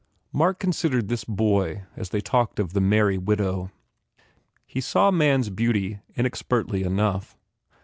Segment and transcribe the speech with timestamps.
[0.33, 3.69] Mark con sidered this boy as they talked of "The Merry Widow."
[4.65, 7.37] He saw man s beauty inexpertly enough.